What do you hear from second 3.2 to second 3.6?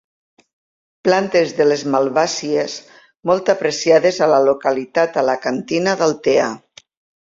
molt